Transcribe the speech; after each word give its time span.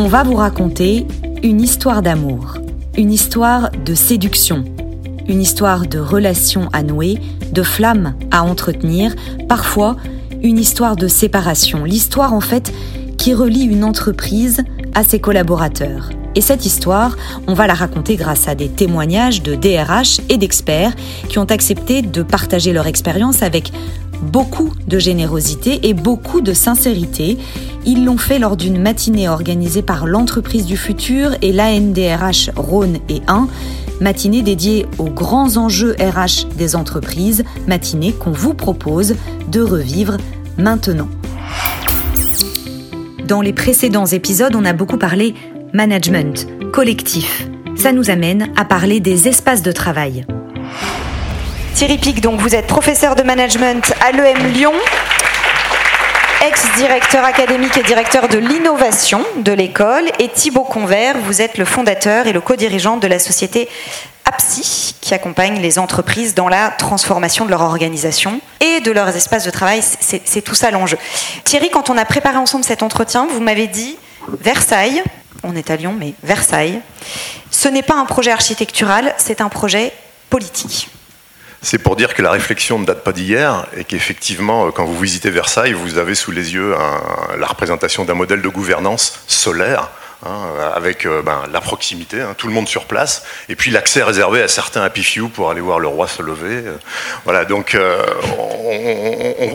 On 0.00 0.06
va 0.06 0.22
vous 0.22 0.36
raconter 0.36 1.08
une 1.42 1.60
histoire 1.60 2.02
d'amour, 2.02 2.58
une 2.96 3.12
histoire 3.12 3.72
de 3.84 3.96
séduction, 3.96 4.64
une 5.26 5.42
histoire 5.42 5.88
de 5.88 5.98
relations 5.98 6.68
à 6.72 6.84
nouer, 6.84 7.18
de 7.50 7.64
flammes 7.64 8.14
à 8.30 8.44
entretenir, 8.44 9.16
parfois 9.48 9.96
une 10.40 10.56
histoire 10.56 10.94
de 10.94 11.08
séparation, 11.08 11.82
l'histoire 11.82 12.32
en 12.32 12.40
fait 12.40 12.72
qui 13.16 13.34
relie 13.34 13.64
une 13.64 13.82
entreprise 13.82 14.62
à 14.94 15.02
ses 15.02 15.18
collaborateurs. 15.18 16.10
Et 16.36 16.42
cette 16.42 16.64
histoire, 16.64 17.16
on 17.48 17.54
va 17.54 17.66
la 17.66 17.74
raconter 17.74 18.14
grâce 18.14 18.46
à 18.46 18.54
des 18.54 18.68
témoignages 18.68 19.42
de 19.42 19.56
DRH 19.56 20.20
et 20.28 20.38
d'experts 20.38 20.94
qui 21.28 21.40
ont 21.40 21.50
accepté 21.50 22.02
de 22.02 22.22
partager 22.22 22.72
leur 22.72 22.86
expérience 22.86 23.42
avec 23.42 23.72
beaucoup 24.22 24.72
de 24.86 24.98
générosité 24.98 25.88
et 25.88 25.94
beaucoup 25.94 26.40
de 26.40 26.52
sincérité. 26.52 27.38
Ils 27.86 28.04
l'ont 28.04 28.18
fait 28.18 28.38
lors 28.38 28.56
d'une 28.56 28.80
matinée 28.80 29.28
organisée 29.28 29.82
par 29.82 30.06
l'entreprise 30.06 30.66
du 30.66 30.76
futur 30.76 31.32
et 31.42 31.52
l'ANDRH 31.52 32.50
Rhône 32.56 32.98
et 33.08 33.22
1, 33.28 33.48
matinée 34.00 34.42
dédiée 34.42 34.86
aux 34.98 35.10
grands 35.10 35.56
enjeux 35.56 35.96
RH 35.98 36.48
des 36.56 36.76
entreprises, 36.76 37.44
matinée 37.66 38.12
qu'on 38.12 38.32
vous 38.32 38.54
propose 38.54 39.14
de 39.50 39.60
revivre 39.60 40.16
maintenant. 40.56 41.08
Dans 43.26 43.40
les 43.40 43.52
précédents 43.52 44.06
épisodes, 44.06 44.54
on 44.54 44.64
a 44.64 44.72
beaucoup 44.72 44.96
parlé 44.96 45.34
management, 45.72 46.46
collectif. 46.72 47.48
Ça 47.76 47.92
nous 47.92 48.10
amène 48.10 48.48
à 48.56 48.64
parler 48.64 49.00
des 49.00 49.28
espaces 49.28 49.62
de 49.62 49.70
travail. 49.70 50.26
Thierry 51.78 51.98
Pic, 51.98 52.20
donc 52.20 52.40
vous 52.40 52.56
êtes 52.56 52.66
professeur 52.66 53.14
de 53.14 53.22
management 53.22 53.94
à 54.00 54.10
l'EM 54.10 54.52
Lyon, 54.52 54.72
ex-directeur 56.44 57.24
académique 57.24 57.76
et 57.76 57.84
directeur 57.84 58.28
de 58.28 58.36
l'innovation 58.36 59.24
de 59.36 59.52
l'école, 59.52 60.10
et 60.18 60.28
Thibaut 60.28 60.64
Convert, 60.64 61.16
vous 61.18 61.40
êtes 61.40 61.56
le 61.56 61.64
fondateur 61.64 62.26
et 62.26 62.32
le 62.32 62.40
co-dirigeant 62.40 62.96
de 62.96 63.06
la 63.06 63.20
société 63.20 63.68
APSI, 64.24 64.96
qui 65.00 65.14
accompagne 65.14 65.60
les 65.60 65.78
entreprises 65.78 66.34
dans 66.34 66.48
la 66.48 66.70
transformation 66.70 67.44
de 67.44 67.50
leur 67.50 67.60
organisation 67.60 68.40
et 68.58 68.80
de 68.80 68.90
leurs 68.90 69.14
espaces 69.14 69.44
de 69.44 69.50
travail. 69.50 69.80
C'est 70.00 70.42
tout 70.42 70.56
ça 70.56 70.72
l'enjeu. 70.72 70.98
Thierry, 71.44 71.70
quand 71.70 71.90
on 71.90 71.96
a 71.96 72.04
préparé 72.04 72.38
ensemble 72.38 72.64
cet 72.64 72.82
entretien, 72.82 73.28
vous 73.30 73.40
m'avez 73.40 73.68
dit 73.68 73.96
Versailles, 74.40 75.00
on 75.44 75.54
est 75.54 75.70
à 75.70 75.76
Lyon, 75.76 75.94
mais 75.96 76.14
Versailles, 76.24 76.80
ce 77.52 77.68
n'est 77.68 77.84
pas 77.84 77.94
un 77.94 78.04
projet 78.04 78.32
architectural, 78.32 79.14
c'est 79.16 79.40
un 79.40 79.48
projet 79.48 79.92
politique. 80.28 80.88
C'est 81.60 81.78
pour 81.78 81.96
dire 81.96 82.14
que 82.14 82.22
la 82.22 82.30
réflexion 82.30 82.78
ne 82.78 82.84
date 82.84 83.02
pas 83.02 83.12
d'hier 83.12 83.66
et 83.76 83.84
qu'effectivement, 83.84 84.70
quand 84.70 84.84
vous 84.84 84.98
visitez 84.98 85.30
Versailles, 85.30 85.72
vous 85.72 85.98
avez 85.98 86.14
sous 86.14 86.30
les 86.30 86.54
yeux 86.54 86.74
la 87.36 87.46
représentation 87.46 88.04
d'un 88.04 88.14
modèle 88.14 88.42
de 88.42 88.48
gouvernance 88.48 89.20
solaire 89.26 89.90
Hein, 90.26 90.72
avec 90.74 91.06
euh, 91.06 91.22
ben, 91.22 91.44
la 91.52 91.60
proximité, 91.60 92.20
hein, 92.20 92.34
tout 92.36 92.48
le 92.48 92.52
monde 92.52 92.66
sur 92.66 92.86
place, 92.86 93.24
et 93.48 93.54
puis 93.54 93.70
l'accès 93.70 94.02
réservé 94.02 94.42
à 94.42 94.48
certains 94.48 94.82
happy 94.82 95.04
few 95.04 95.28
pour 95.28 95.48
aller 95.48 95.60
voir 95.60 95.78
le 95.78 95.86
roi 95.86 96.08
se 96.08 96.22
lever. 96.22 96.66
Euh, 96.66 96.76
voilà, 97.22 97.44
donc 97.44 97.76
euh, 97.76 98.02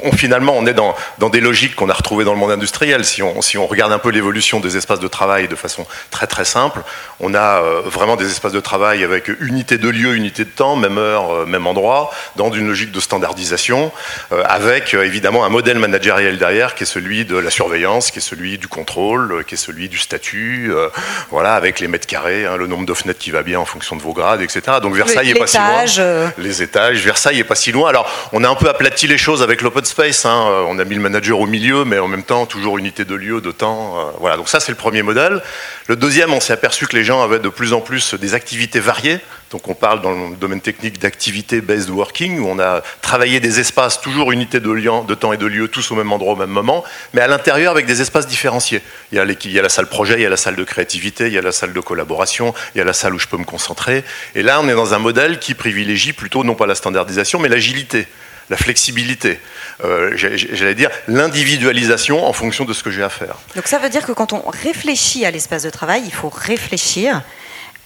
on, 0.04 0.12
finalement 0.14 0.54
on 0.56 0.66
est 0.66 0.74
dans, 0.74 0.96
dans 1.18 1.30
des 1.30 1.42
logiques 1.42 1.76
qu'on 1.76 1.90
a 1.90 1.94
retrouvées 1.94 2.26
dans 2.26 2.34
le 2.34 2.40
monde 2.40 2.52
industriel. 2.52 3.06
Si 3.06 3.22
on, 3.22 3.42
si 3.42 3.58
on 3.58 3.68
regarde 3.68 3.92
un 3.92 4.00
peu 4.00 4.10
l'évolution 4.10 4.60
des 4.60 4.78
espaces 4.78 5.00
de 5.00 5.08
travail 5.08 5.48
de 5.48 5.56
façon 5.56 5.86
très 6.12 6.28
très 6.28 6.46
simple, 6.46 6.82
on 7.20 7.34
a 7.34 7.62
vraiment 7.86 8.16
des 8.16 8.28
espaces 8.28 8.52
de 8.52 8.60
travail 8.60 9.04
avec 9.04 9.30
unité 9.40 9.78
de 9.78 9.90
lieu, 9.90 10.16
unité 10.16 10.46
de 10.46 10.50
temps, 10.50 10.76
même 10.76 10.98
heure, 10.98 11.46
même 11.48 11.68
endroit, 11.68 12.12
dans 12.36 12.52
une 12.52 12.68
logique 12.68 12.92
de 12.92 13.00
standardisation, 13.00 13.92
avec 14.46 14.94
évidemment 14.94 15.46
un 15.46 15.50
modèle 15.50 15.80
managériel 15.80 16.38
derrière 16.38 16.76
qui 16.76 16.84
est 16.84 16.88
celui 16.88 17.26
de 17.26 17.38
la 17.38 17.50
surveillance, 17.50 18.12
qui 18.12 18.20
est 18.20 18.22
celui 18.22 18.58
du 18.58 18.68
contrôle, 18.68 19.44
qui 19.46 19.56
est 19.56 19.58
celui 19.58 19.90
du 19.90 19.98
statut 19.98 20.72
euh, 20.72 20.90
voilà, 21.30 21.56
avec 21.56 21.80
les 21.80 21.88
mètres 21.88 22.08
carrés, 22.08 22.46
hein, 22.46 22.58
le 22.58 22.68
nombre 22.68 22.86
de 22.86 22.94
fenêtres 22.94 23.20
qui 23.20 23.32
va 23.32 23.44
bien 23.44 23.60
en 23.60 23.66
fonction 23.66 23.96
de 23.96 24.02
vos 24.02 24.14
grades, 24.14 24.42
etc. 24.42 24.62
Donc 24.82 24.96
Versailles 24.96 25.32
est 25.32 25.36
pas 25.36 25.48
si 25.48 25.58
loin. 25.58 25.86
Euh. 26.00 26.30
Les 26.38 26.62
étages, 26.62 27.04
Versailles 27.04 27.40
est 27.40 27.44
pas 27.44 27.56
si 27.56 27.72
loin. 27.72 27.90
Alors 27.90 28.10
on 28.32 28.44
a 28.44 28.50
un 28.50 28.56
peu 28.56 28.70
aplati 28.70 29.08
les 29.08 29.18
choses 29.24 29.42
avec 29.42 29.62
l'open 29.62 29.86
space. 29.86 30.26
Hein. 30.26 30.48
Euh, 30.50 30.66
on 30.68 30.78
a 30.80 30.84
mis 30.84 30.96
le 30.96 31.02
manager 31.02 31.40
au 31.40 31.48
milieu, 31.48 31.86
mais 31.86 31.98
en 31.98 32.10
même 32.10 32.24
temps 32.24 32.46
toujours 32.46 32.78
unité 32.78 33.06
de 33.06 33.16
lieu, 33.16 33.40
de 33.40 33.52
temps. 33.52 34.14
voilà. 34.20 34.36
Donc 34.36 34.50
ça 34.50 34.60
c'est 34.60 34.72
le 34.72 34.78
premier 34.78 35.02
modèle. 35.02 35.42
Le 35.88 35.96
deuxième, 35.96 36.34
on 36.34 36.42
s'est 36.42 36.52
aperçu 36.52 36.88
que 36.88 36.96
les 36.96 37.06
gens 37.06 37.24
avaient 37.24 37.40
de 37.40 37.48
plus 37.50 37.72
en 37.72 37.80
plus 37.80 38.16
des 38.16 38.34
activités 38.34 38.82
variées. 38.82 39.20
Donc 39.54 39.68
on 39.70 39.76
parle 39.76 40.02
dans 40.02 40.12
le 40.12 40.36
domaine 40.36 40.62
technique 40.62 41.00
d'activité 41.00 41.62
based 41.62 41.90
working, 41.90 42.40
où 42.40 42.48
on 42.48 42.60
a 42.60 42.82
travaillé 43.02 43.40
des 43.40 43.60
espaces, 43.60 44.02
toujours 44.02 44.32
unité 44.32 44.60
de, 44.60 44.72
lien, 44.72 45.06
de 45.08 45.14
temps 45.14 45.32
et 45.32 45.38
de 45.38 45.46
lieu, 45.46 45.68
tous 45.68 45.92
au 45.92 45.96
même 45.96 46.12
endroit 46.12 46.34
au 46.34 46.36
même 46.36 46.50
moment, 46.50 46.84
mais 47.14 47.22
à 47.22 47.28
l'intérieur 47.28 47.72
avec 47.72 47.86
des 47.86 48.02
espaces 48.02 48.26
différenciés. 48.26 48.82
Il 49.12 49.18
y, 49.20 49.22
a 49.22 49.26
il 49.26 49.52
y 49.52 49.60
a 49.60 49.62
la 49.62 49.70
salle 49.70 49.86
projet, 49.86 50.16
il 50.16 50.22
y 50.22 50.26
a 50.26 50.30
la 50.30 50.38
salle 50.38 50.56
de 50.56 50.64
créativité, 50.64 51.28
il 51.28 51.34
y 51.34 51.38
a 51.38 51.42
la 51.42 51.52
salle 51.52 51.72
de 51.72 51.80
collaboration, 51.80 52.54
il 52.74 52.80
y 52.80 52.82
a 52.82 52.84
la 52.84 52.94
salle 52.94 53.14
où 53.14 53.20
je 53.20 53.28
peux 53.28 53.38
me 53.38 53.46
concentrer. 53.46 54.04
Et 54.34 54.42
là, 54.42 54.60
on 54.60 54.68
est 54.68 54.74
dans 54.74 54.96
un 54.96 55.00
modèle 55.00 55.38
qui 55.38 55.54
privilégie 55.54 56.14
plutôt 56.14 56.44
non 56.44 56.56
pas 56.56 56.66
la 56.66 56.76
standardisation, 56.76 57.38
mais 57.40 57.48
l'agilité 57.48 58.08
la 58.50 58.58
flexibilité, 58.58 59.40
euh, 59.84 60.12
j'allais 60.16 60.76
dire 60.76 60.90
l'individualisation 61.08 62.26
en 62.26 62.34
fonction 62.34 62.66
de 62.66 62.74
ce 62.74 62.84
que 62.84 62.92
j'ai 62.92 63.04
à 63.04 63.10
faire. 63.10 63.36
Donc 63.56 63.68
ça 63.68 63.80
veut 63.80 63.90
dire 63.90 64.06
que 64.06 64.12
quand 64.12 64.34
on 64.34 64.44
réfléchit 64.48 65.26
à 65.26 65.32
l'espace 65.32 65.64
de 65.64 65.70
travail, 65.70 66.04
il 66.06 66.14
faut 66.14 66.30
réfléchir 66.30 67.22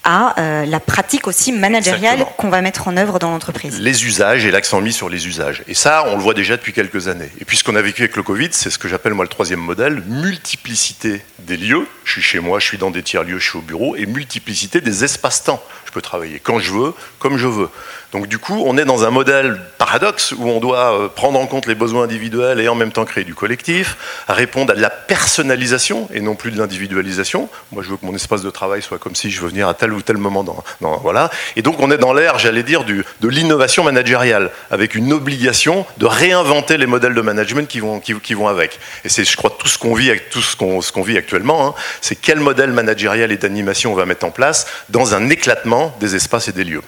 à 0.03 0.39
euh, 0.39 0.65
la 0.65 0.79
pratique 0.79 1.27
aussi 1.27 1.51
managériale 1.51 2.25
qu'on 2.37 2.49
va 2.49 2.61
mettre 2.61 2.87
en 2.87 2.95
œuvre 2.95 3.19
dans 3.19 3.29
l'entreprise. 3.29 3.77
Les 3.81 4.05
usages 4.05 4.45
et 4.45 4.51
l'accent 4.51 4.79
mis 4.79 4.93
sur 4.93 5.09
les 5.09 5.27
usages. 5.27 5.63
Et 5.67 5.73
ça, 5.73 6.05
on 6.07 6.15
le 6.15 6.21
voit 6.21 6.33
déjà 6.33 6.55
depuis 6.55 6.71
quelques 6.71 7.09
années. 7.09 7.29
Et 7.41 7.45
puis 7.45 7.57
ce 7.57 7.63
qu'on 7.65 7.75
a 7.75 7.81
vécu 7.81 8.03
avec 8.03 8.15
le 8.15 8.23
Covid, 8.23 8.47
c'est 8.51 8.69
ce 8.69 8.77
que 8.77 8.87
j'appelle 8.87 9.13
moi 9.13 9.25
le 9.25 9.29
troisième 9.29 9.59
modèle, 9.59 10.01
multiplicité 10.07 11.21
des 11.39 11.57
lieux. 11.57 11.85
Je 12.05 12.13
suis 12.13 12.21
chez 12.21 12.39
moi, 12.39 12.59
je 12.59 12.65
suis 12.65 12.77
dans 12.77 12.89
des 12.89 13.03
tiers-lieux, 13.03 13.37
je 13.37 13.49
suis 13.49 13.57
au 13.57 13.61
bureau, 13.61 13.97
et 13.97 14.05
multiplicité 14.05 14.79
des 14.79 15.03
espaces-temps. 15.03 15.61
Je 15.85 15.91
peux 15.91 16.01
travailler 16.01 16.39
quand 16.39 16.59
je 16.59 16.71
veux, 16.71 16.93
comme 17.19 17.37
je 17.37 17.47
veux. 17.47 17.69
Donc 18.13 18.27
du 18.27 18.37
coup, 18.37 18.63
on 18.65 18.77
est 18.77 18.85
dans 18.85 19.03
un 19.03 19.09
modèle 19.09 19.59
paradoxe 19.77 20.31
où 20.31 20.47
on 20.47 20.59
doit 20.59 20.93
euh, 20.93 21.07
prendre 21.09 21.37
en 21.39 21.45
compte 21.45 21.65
les 21.65 21.75
besoins 21.75 22.03
individuels 22.03 22.59
et 22.61 22.69
en 22.69 22.75
même 22.75 22.93
temps 22.93 23.03
créer 23.03 23.25
du 23.25 23.35
collectif, 23.35 23.97
répondre 24.29 24.71
à 24.71 24.75
de 24.75 24.81
la 24.81 24.89
personnalisation 24.89 26.07
et 26.13 26.21
non 26.21 26.35
plus 26.35 26.51
de 26.51 26.57
l'individualisation. 26.57 27.49
Moi, 27.71 27.83
je 27.83 27.89
veux 27.89 27.97
que 27.97 28.05
mon 28.05 28.15
espace 28.15 28.41
de 28.41 28.49
travail 28.49 28.81
soit 28.81 28.97
comme 28.97 29.15
si 29.15 29.29
je 29.29 29.41
veux 29.41 29.49
venir 29.49 29.67
à 29.67 29.73
tel 29.73 29.91
ou 29.91 30.01
tel 30.01 30.17
moment. 30.17 30.43
Dans, 30.43 30.63
voilà. 30.99 31.29
Et 31.57 31.61
donc, 31.61 31.79
on 31.79 31.91
est 31.91 31.97
dans 31.97 32.13
l'ère, 32.13 32.39
j'allais 32.39 32.63
dire, 32.63 32.85
de 32.85 33.27
l'innovation 33.27 33.83
managériale, 33.83 34.51
avec 34.71 34.95
une 34.95 35.11
obligation 35.11 35.85
de 35.97 36.05
réinventer 36.05 36.77
les 36.77 36.85
modèles 36.85 37.13
de 37.13 37.21
management 37.21 37.67
qui 37.67 37.79
vont, 37.79 38.47
avec. 38.47 38.79
Et 39.03 39.09
c'est, 39.09 39.25
je 39.25 39.35
crois, 39.35 39.49
tout 39.49 39.67
ce 39.67 39.77
qu'on 39.77 39.93
vit, 39.93 40.11
tout 40.31 40.41
ce 40.41 40.55
qu'on 40.55 41.01
vit 41.01 41.17
actuellement, 41.17 41.67
hein. 41.67 41.73
c'est 42.01 42.15
quel 42.15 42.39
modèle 42.39 42.71
managérial 42.71 43.31
et 43.31 43.37
d'animation 43.37 43.91
on 43.91 43.95
va 43.95 44.05
mettre 44.05 44.25
en 44.25 44.31
place 44.31 44.67
dans 44.89 45.15
un 45.15 45.29
éclatement 45.29 45.95
des 45.99 46.15
espaces 46.15 46.47
et 46.47 46.51
des 46.51 46.63
lieux 46.63 46.83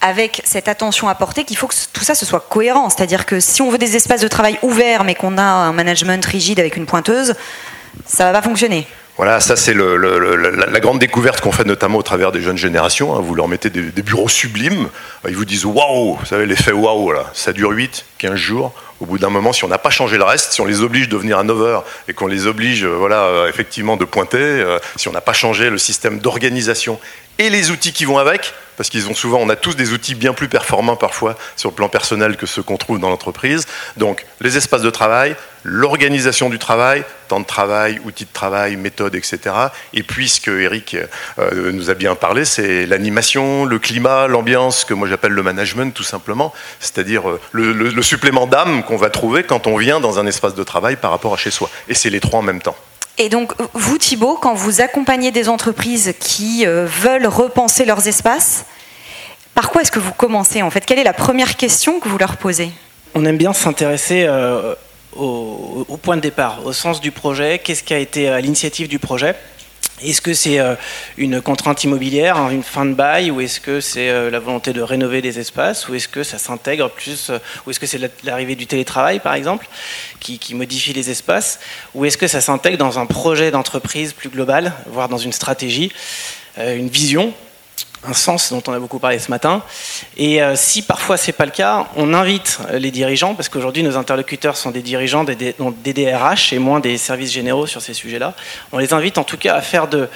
avec 0.00 0.42
cette 0.44 0.68
attention 0.68 1.08
apportée 1.08 1.44
qu'il 1.44 1.56
faut 1.56 1.66
que 1.66 1.74
tout 1.92 2.04
ça 2.04 2.14
se 2.14 2.24
soit 2.24 2.40
cohérent. 2.40 2.88
C'est-à-dire 2.90 3.26
que 3.26 3.40
si 3.40 3.62
on 3.62 3.70
veut 3.70 3.78
des 3.78 3.96
espaces 3.96 4.20
de 4.20 4.28
travail 4.28 4.58
ouverts 4.62 5.04
mais 5.04 5.14
qu'on 5.14 5.38
a 5.38 5.42
un 5.42 5.72
management 5.72 6.24
rigide 6.24 6.60
avec 6.60 6.76
une 6.76 6.86
pointeuse, 6.86 7.34
ça 8.06 8.24
va 8.24 8.32
pas 8.32 8.42
fonctionner. 8.42 8.86
Voilà, 9.20 9.38
ça 9.38 9.54
c'est 9.54 9.74
la, 9.74 10.80
grande 10.80 10.98
découverte 10.98 11.42
qu'on 11.42 11.52
fait 11.52 11.66
notamment 11.66 11.98
au 11.98 12.02
travers 12.02 12.32
des 12.32 12.40
jeunes 12.40 12.56
générations. 12.56 13.14
Hein. 13.14 13.20
Vous 13.20 13.34
leur 13.34 13.48
mettez 13.48 13.68
des, 13.68 14.02
bureaux 14.02 14.30
sublimes, 14.30 14.88
ils 15.28 15.36
vous 15.36 15.44
disent 15.44 15.66
waouh, 15.66 16.14
vous 16.14 16.24
savez 16.24 16.46
l'effet 16.46 16.72
waouh 16.72 17.12
là, 17.12 17.26
ça 17.34 17.52
dure 17.52 17.70
8, 17.70 18.06
15 18.16 18.34
jours. 18.36 18.72
Au 18.98 19.04
bout 19.04 19.18
d'un 19.18 19.28
moment, 19.28 19.52
si 19.52 19.64
on 19.64 19.68
n'a 19.68 19.76
pas 19.76 19.90
changé 19.90 20.16
le 20.16 20.24
reste, 20.24 20.52
si 20.52 20.60
on 20.62 20.64
les 20.64 20.80
oblige 20.80 21.10
de 21.10 21.18
venir 21.18 21.38
à 21.38 21.44
9h 21.44 21.82
et 22.08 22.14
qu'on 22.14 22.28
les 22.28 22.46
oblige 22.46 22.84
euh, 22.84 22.96
voilà, 22.96 23.24
euh, 23.24 23.48
effectivement 23.48 23.98
de 23.98 24.06
pointer, 24.06 24.38
euh, 24.38 24.78
si 24.96 25.08
on 25.08 25.12
n'a 25.12 25.20
pas 25.20 25.34
changé 25.34 25.68
le 25.68 25.78
système 25.78 26.18
d'organisation 26.18 26.98
et 27.40 27.48
les 27.48 27.70
outils 27.70 27.94
qui 27.94 28.04
vont 28.04 28.18
avec, 28.18 28.52
parce 28.76 28.90
qu'ils 28.90 29.08
ont 29.08 29.14
souvent, 29.14 29.38
on 29.38 29.48
a 29.48 29.56
tous 29.56 29.74
des 29.74 29.94
outils 29.94 30.14
bien 30.14 30.34
plus 30.34 30.48
performants 30.48 30.96
parfois 30.96 31.38
sur 31.56 31.70
le 31.70 31.74
plan 31.74 31.88
personnel 31.88 32.36
que 32.36 32.44
ceux 32.44 32.62
qu'on 32.62 32.76
trouve 32.76 33.00
dans 33.00 33.08
l'entreprise. 33.08 33.66
Donc 33.96 34.26
les 34.42 34.58
espaces 34.58 34.82
de 34.82 34.90
travail, 34.90 35.34
l'organisation 35.64 36.50
du 36.50 36.58
travail, 36.58 37.02
temps 37.28 37.40
de 37.40 37.46
travail, 37.46 37.98
outils 38.04 38.26
de 38.26 38.32
travail, 38.32 38.76
méthodes, 38.76 39.14
etc. 39.14 39.38
Et 39.94 40.02
puis 40.02 40.28
ce 40.28 40.38
que 40.38 40.60
Eric 40.60 40.98
euh, 41.38 41.72
nous 41.72 41.88
a 41.88 41.94
bien 41.94 42.14
parlé, 42.14 42.44
c'est 42.44 42.84
l'animation, 42.84 43.64
le 43.64 43.78
climat, 43.78 44.26
l'ambiance, 44.26 44.84
que 44.84 44.92
moi 44.92 45.08
j'appelle 45.08 45.32
le 45.32 45.42
management 45.42 45.94
tout 45.94 46.02
simplement, 46.02 46.52
c'est-à-dire 46.78 47.26
euh, 47.30 47.40
le 47.54 48.02
supplément 48.02 48.46
d'âme 48.46 48.82
qu'on 48.82 48.98
va 48.98 49.08
trouver 49.08 49.44
quand 49.44 49.66
on 49.66 49.78
vient 49.78 49.98
dans 49.98 50.18
un 50.18 50.26
espace 50.26 50.54
de 50.54 50.62
travail 50.62 50.96
par 50.96 51.10
rapport 51.10 51.32
à 51.32 51.38
chez 51.38 51.50
soi. 51.50 51.70
Et 51.88 51.94
c'est 51.94 52.10
les 52.10 52.20
trois 52.20 52.40
en 52.40 52.42
même 52.42 52.60
temps. 52.60 52.76
Et 53.20 53.28
donc, 53.28 53.52
vous, 53.74 53.98
Thibault, 53.98 54.38
quand 54.40 54.54
vous 54.54 54.80
accompagnez 54.80 55.30
des 55.30 55.50
entreprises 55.50 56.14
qui 56.18 56.64
euh, 56.64 56.86
veulent 56.86 57.26
repenser 57.26 57.84
leurs 57.84 58.08
espaces, 58.08 58.64
par 59.54 59.68
quoi 59.68 59.82
est-ce 59.82 59.92
que 59.92 59.98
vous 59.98 60.14
commencez 60.14 60.62
en 60.62 60.70
fait? 60.70 60.86
Quelle 60.86 60.98
est 60.98 61.04
la 61.04 61.12
première 61.12 61.58
question 61.58 62.00
que 62.00 62.08
vous 62.08 62.16
leur 62.16 62.38
posez? 62.38 62.70
On 63.14 63.26
aime 63.26 63.36
bien 63.36 63.52
s'intéresser 63.52 64.24
euh, 64.26 64.74
au, 65.14 65.98
point 66.00 66.16
de 66.16 66.22
départ, 66.22 66.64
au 66.64 66.72
sens 66.72 66.98
du 67.02 67.10
projet, 67.10 67.58
qu'est-ce 67.58 67.82
qui 67.82 67.92
a 67.92 67.98
été 67.98 68.30
à 68.30 68.40
l'initiative 68.40 68.88
du 68.88 68.98
projet 68.98 69.36
Est-ce 70.02 70.22
que 70.22 70.32
c'est 70.32 70.58
euh, 70.58 70.76
une 71.18 71.42
contrainte 71.42 71.84
immobilière, 71.84 72.36
une 72.50 72.62
fin 72.62 72.86
de 72.86 72.94
bail, 72.94 73.30
ou 73.30 73.40
est-ce 73.40 73.60
que 73.60 73.80
c'est 73.80 74.08
euh, 74.08 74.30
la 74.30 74.38
volonté 74.38 74.72
de 74.72 74.80
rénover 74.80 75.20
des 75.20 75.38
espaces, 75.38 75.88
ou 75.88 75.94
est-ce 75.94 76.08
que 76.08 76.22
ça 76.22 76.38
s'intègre 76.38 76.88
plus, 76.88 77.28
euh, 77.28 77.38
ou 77.66 77.70
est-ce 77.70 77.78
que 77.80 77.86
c'est 77.86 78.00
l'arrivée 78.24 78.54
du 78.54 78.66
télétravail 78.66 79.20
par 79.20 79.34
exemple, 79.34 79.68
qui, 80.18 80.38
qui 80.38 80.54
modifie 80.54 80.94
les 80.94 81.10
espaces, 81.10 81.60
ou 81.94 82.04
est-ce 82.04 82.16
que 82.16 82.28
ça 82.28 82.40
s'intègre 82.40 82.78
dans 82.78 82.98
un 82.98 83.06
projet 83.06 83.50
d'entreprise 83.50 84.12
plus 84.14 84.30
global, 84.30 84.72
voire 84.86 85.08
dans 85.08 85.18
une 85.18 85.32
stratégie, 85.32 85.92
une 86.56 86.88
vision 86.88 87.32
un 88.06 88.14
sens 88.14 88.50
dont 88.50 88.62
on 88.66 88.72
a 88.72 88.78
beaucoup 88.78 88.98
parlé 88.98 89.18
ce 89.18 89.30
matin. 89.30 89.62
Et 90.16 90.42
euh, 90.42 90.56
si 90.56 90.82
parfois 90.82 91.16
c'est 91.16 91.32
pas 91.32 91.44
le 91.44 91.50
cas, 91.50 91.86
on 91.96 92.14
invite 92.14 92.58
les 92.72 92.90
dirigeants, 92.90 93.34
parce 93.34 93.48
qu'aujourd'hui 93.48 93.82
nos 93.82 93.96
interlocuteurs 93.96 94.56
sont 94.56 94.70
des 94.70 94.82
dirigeants 94.82 95.24
des, 95.24 95.34
des, 95.36 95.92
DRH 95.92 96.52
et 96.52 96.58
moins 96.58 96.80
des 96.80 96.96
services 96.98 97.32
généraux 97.32 97.66
sur 97.66 97.82
ces 97.82 97.94
sujets-là. 97.94 98.34
On 98.72 98.78
les 98.78 98.94
invite 98.94 99.18
en 99.18 99.24
tout 99.24 99.36
cas 99.36 99.54
à 99.54 99.60
faire 99.60 99.88
de, 99.88 100.08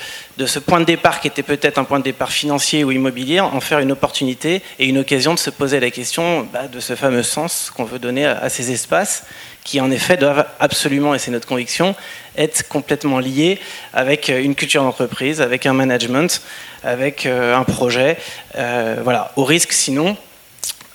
ce 0.45 0.59
point 0.59 0.81
de 0.81 0.85
départ 0.85 1.21
qui 1.21 1.29
était 1.29 1.43
peut-être 1.43 1.79
un 1.79 1.85
point 1.85 1.99
de 1.99 2.05
départ 2.05 2.33
financier 2.33 2.85
ou 2.85 2.91
immobilier, 2.91 3.41
en 3.41 3.61
faire 3.61 3.81
une 3.81 3.93
opportunité 3.93 4.63
et 4.79 4.87
une 4.87 4.99
occasion 4.99 5.35
de 5.35 5.39
se 5.39 5.51
poser 5.51 5.81
la 5.81 5.91
question 5.91 6.49
bah, 6.53 6.69
de 6.69 6.81
ce 6.81 6.95
fameux 6.95 7.23
sens 7.23 7.71
qu'on 7.75 7.85
veut 7.85 7.99
donner 7.99 8.25
à 8.27 8.49
ces 8.49 8.71
espaces 8.71 9.25
qui 9.65 9.81
en 9.81 9.91
effet 9.91 10.17
doivent 10.17 10.47
absolument, 10.61 11.15
et 11.15 11.19
c'est 11.19 11.31
notre 11.31 11.49
conviction, 11.49 11.97
être 12.37 12.69
complètement 12.69 13.19
liés 13.19 13.59
avec 13.93 14.29
euh, 14.29 14.43
une 14.43 14.55
culture 14.55 14.83
d'entreprise, 14.83 15.41
avec 15.41 15.67
un 15.67 15.73
management, 15.73 16.43
avec 16.83 17.27
euh, 17.27 17.57
un 17.57 17.65
projet. 17.65 18.19
Euh, 18.57 18.97
voilà, 19.03 19.33
au 19.37 19.45
risque 19.45 19.73
sinon 19.73 20.17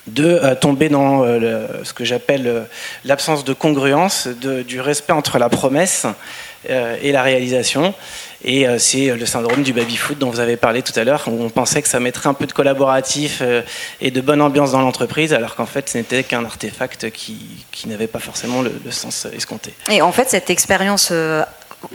de 0.06 0.54
tomber 0.60 0.88
dans 0.88 1.22
ce 1.84 1.92
que 1.92 2.04
j'appelle 2.04 2.64
l'absence 3.04 3.44
de 3.44 3.52
congruence, 3.52 4.26
du 4.26 4.80
respect 4.80 5.12
entre 5.12 5.38
la 5.38 5.48
promesse 5.48 6.04
et 6.68 7.12
la 7.12 7.22
réalisation. 7.22 7.94
Et 8.44 8.66
euh, 8.66 8.78
c'est 8.78 9.14
le 9.14 9.26
syndrome 9.26 9.62
du 9.62 9.72
baby-foot 9.72 10.18
dont 10.18 10.30
vous 10.30 10.40
avez 10.40 10.56
parlé 10.56 10.82
tout 10.82 10.98
à 10.98 11.04
l'heure, 11.04 11.24
où 11.26 11.42
on 11.42 11.50
pensait 11.50 11.82
que 11.82 11.88
ça 11.88 12.00
mettrait 12.00 12.28
un 12.28 12.34
peu 12.34 12.46
de 12.46 12.52
collaboratif 12.52 13.40
euh, 13.42 13.62
et 14.00 14.10
de 14.10 14.20
bonne 14.20 14.40
ambiance 14.40 14.72
dans 14.72 14.80
l'entreprise, 14.80 15.34
alors 15.34 15.56
qu'en 15.56 15.66
fait, 15.66 15.90
ce 15.90 15.98
n'était 15.98 16.22
qu'un 16.22 16.44
artefact 16.44 17.10
qui, 17.10 17.38
n'avait 17.86 18.06
pas 18.06 18.18
forcément 18.18 18.62
le, 18.62 18.72
sens 18.90 19.26
escompté. 19.34 19.74
Et 19.90 20.00
en 20.00 20.12
fait, 20.12 20.30
cette 20.30 20.48
expérience 20.48 21.10
euh, 21.12 21.44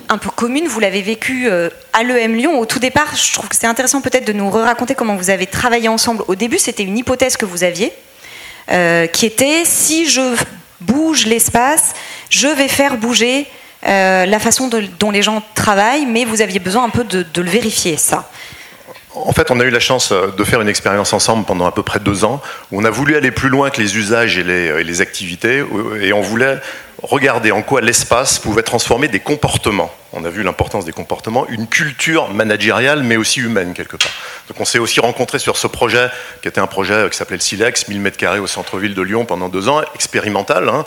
un 0.09 0.17
peu 0.17 0.29
commune, 0.29 0.67
vous 0.67 0.79
l'avez 0.79 1.01
vécue 1.01 1.47
à 1.93 2.03
l'EM 2.03 2.35
Lyon. 2.35 2.59
Au 2.59 2.65
tout 2.65 2.79
départ, 2.79 3.15
je 3.15 3.33
trouve 3.33 3.49
que 3.49 3.55
c'est 3.55 3.67
intéressant 3.67 4.01
peut-être 4.01 4.25
de 4.25 4.33
nous 4.33 4.49
raconter 4.49 4.95
comment 4.95 5.15
vous 5.15 5.29
avez 5.29 5.47
travaillé 5.47 5.87
ensemble. 5.87 6.23
Au 6.27 6.35
début, 6.35 6.57
c'était 6.57 6.83
une 6.83 6.97
hypothèse 6.97 7.37
que 7.37 7.45
vous 7.45 7.63
aviez, 7.63 7.93
qui 8.67 9.25
était 9.25 9.63
si 9.63 10.07
je 10.09 10.35
bouge 10.81 11.27
l'espace, 11.27 11.93
je 12.29 12.47
vais 12.47 12.67
faire 12.67 12.97
bouger 12.97 13.47
euh, 13.87 14.25
la 14.25 14.39
façon 14.39 14.69
dont 14.99 15.11
les 15.11 15.21
gens 15.21 15.43
travaillent, 15.53 16.07
mais 16.07 16.25
vous 16.25 16.41
aviez 16.41 16.59
besoin 16.59 16.83
un 16.83 16.89
peu 16.89 17.03
de, 17.03 17.41
le 17.41 17.49
vérifier, 17.49 17.97
ça. 17.97 18.27
En 19.13 19.31
fait, 19.31 19.51
on 19.51 19.59
a 19.59 19.63
eu 19.63 19.69
la 19.69 19.79
chance 19.79 20.11
euh, 20.11 20.27
de 20.35 20.43
faire 20.43 20.59
une 20.59 20.67
expérience 20.67 21.13
ensemble 21.13 21.45
pendant 21.45 21.65
à 21.65 21.71
peu 21.71 21.83
près 21.83 21.99
deux 21.99 22.25
ans, 22.25 22.41
où 22.71 22.81
on 22.81 22.83
a 22.83 22.89
voulu 22.89 23.15
aller 23.15 23.31
plus 23.31 23.49
loin 23.49 23.69
que 23.69 23.79
les 23.79 23.95
usages 23.95 24.37
et 24.37 24.43
les, 24.43 24.69
euh, 24.69 25.01
activités, 25.01 25.63
et 26.01 26.13
on 26.13 26.21
voulait 26.21 26.57
regarder 27.03 27.51
en 27.51 27.61
quoi 27.61 27.81
l'espace 27.81 28.39
pouvait 28.39 28.63
transformer 28.63 29.07
des 29.07 29.19
comportements. 29.19 29.93
On 30.13 30.25
a 30.25 30.29
vu 30.29 30.41
l'importance 30.41 30.85
des 30.85 30.91
comportements, 30.91 31.45
une 31.47 31.67
culture 31.67 32.33
managériale, 32.33 33.03
mais 33.03 33.17
aussi 33.17 33.41
humaine 33.41 33.73
quelque 33.73 33.97
part. 33.97 34.11
Donc 34.47 34.59
on 34.59 34.65
s'est 34.65 34.79
aussi 34.79 34.99
rencontré 34.99 35.37
sur 35.37 35.57
ce 35.57 35.67
projet, 35.67 36.09
qui 36.41 36.47
était 36.47 36.61
un 36.61 36.67
projet 36.67 37.07
qui 37.11 37.17
s'appelait 37.17 37.37
le 37.37 37.41
Silex, 37.41 37.87
1000 37.87 38.01
m2 38.01 38.39
au 38.39 38.47
centre-ville 38.47 38.95
de 38.95 39.01
Lyon 39.01 39.25
pendant 39.25 39.49
deux 39.49 39.69
ans, 39.69 39.81
expérimental, 39.93 40.69
hein, 40.69 40.85